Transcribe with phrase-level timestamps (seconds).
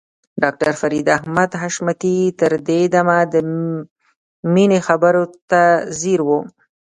[0.41, 3.35] ډاکټر فريد احمد حشمتي تر دې دمه د
[4.53, 5.61] مينې خبرو ته
[5.99, 6.29] ځير و.